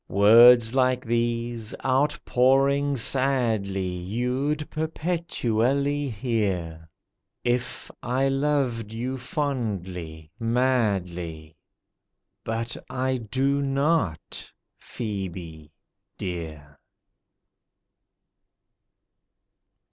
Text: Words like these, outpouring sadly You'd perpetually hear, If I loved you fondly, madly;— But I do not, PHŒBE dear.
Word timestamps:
Words 0.09 0.73
like 0.73 1.05
these, 1.05 1.75
outpouring 1.85 2.97
sadly 2.97 3.85
You'd 3.87 4.67
perpetually 4.71 6.09
hear, 6.09 6.89
If 7.43 7.91
I 8.01 8.27
loved 8.27 8.91
you 8.93 9.19
fondly, 9.19 10.31
madly;— 10.39 11.55
But 12.43 12.75
I 12.89 13.17
do 13.17 13.61
not, 13.61 14.51
PHŒBE 14.81 15.69
dear. 16.17 16.79